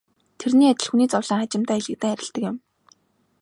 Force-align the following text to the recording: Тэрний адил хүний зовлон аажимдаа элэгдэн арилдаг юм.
Тэрний 0.39 0.71
адил 0.73 0.87
хүний 0.89 1.09
зовлон 1.11 1.39
аажимдаа 1.41 1.77
элэгдэн 1.79 2.13
арилдаг 2.13 2.43
юм. 2.49 2.57